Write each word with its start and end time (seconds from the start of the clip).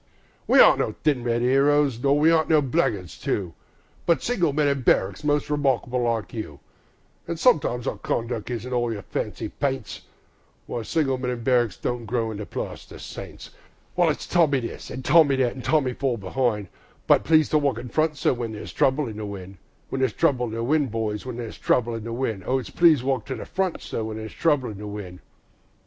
We 0.47 0.59
aren't 0.59 0.79
no 0.79 0.95
thin 1.03 1.23
red 1.23 1.43
'eroes, 1.43 1.99
nor 2.01 2.17
we 2.17 2.31
aren't 2.31 2.49
no 2.49 2.59
blackguards 2.59 3.19
too, 3.19 3.53
But 4.07 4.23
single 4.23 4.51
men 4.51 4.67
in 4.67 4.81
barricks, 4.81 5.23
most 5.23 5.47
remarkable 5.47 6.01
like 6.01 6.33
you; 6.33 6.59
An' 7.27 7.33
if 7.35 7.39
sometimes 7.39 7.85
our 7.85 7.97
conduck 7.99 8.49
isn't 8.49 8.73
all 8.73 8.91
your 8.91 9.03
fancy 9.03 9.47
paints, 9.47 10.01
Why, 10.65 10.81
single 10.81 11.19
men 11.19 11.29
in 11.29 11.43
barricks 11.43 11.77
don't 11.77 12.07
grow 12.07 12.31
into 12.31 12.47
plaster 12.47 12.97
saints; 12.97 13.51
While 13.93 14.09
it's 14.09 14.25
Tommy 14.25 14.61
this, 14.61 14.89
an' 14.89 15.03
Tommy 15.03 15.35
that, 15.35 15.53
an' 15.55 15.61
"Tommy, 15.61 15.93
fall 15.93 16.17
be'ind", 16.17 16.69
But 17.05 17.19
it's 17.21 17.27
"Please 17.27 17.49
to 17.49 17.59
walk 17.59 17.77
in 17.77 17.89
front, 17.89 18.17
sir", 18.17 18.33
when 18.33 18.53
there's 18.53 18.73
trouble 18.73 19.07
in 19.07 19.17
the 19.17 19.25
wind, 19.27 19.57
There's 19.91 20.13
trouble 20.13 20.47
in 20.47 20.53
the 20.53 20.63
wind, 20.63 20.85
my 20.85 20.89
boys, 20.89 21.25
there's 21.29 21.59
trouble 21.59 21.93
in 21.93 22.05
the 22.05 22.11
wind, 22.11 22.43
O 22.47 22.57
it's 22.57 22.71
"Please 22.71 23.01
to 23.01 23.05
walk 23.05 23.29
in 23.29 23.45
front, 23.45 23.83
sir", 23.83 24.03
when 24.03 24.17
there's 24.17 24.33
trouble 24.33 24.71
in 24.71 24.79
the 24.79 24.87
wind. 24.87 25.19